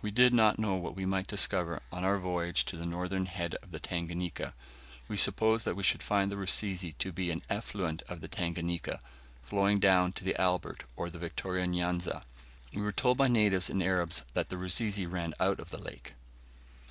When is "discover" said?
1.26-1.82